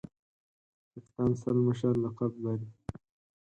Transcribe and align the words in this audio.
کپتان 0.91 1.31
سل 1.41 1.57
مشر 1.67 1.93
لقب 2.03 2.31
لري. 2.43 2.67